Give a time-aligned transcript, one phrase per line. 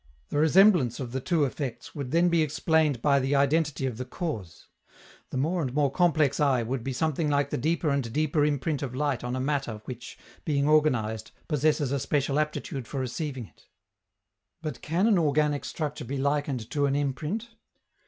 [0.29, 4.03] The resemblance of the two effects would then be explained by the identity of the
[4.03, 4.67] cause.
[5.29, 8.81] The more and more complex eye would be something like the deeper and deeper imprint
[8.81, 13.67] of light on a matter which, being organized, possesses a special aptitude for receiving it.
[14.63, 17.49] But can an organic structure be likened to an imprint?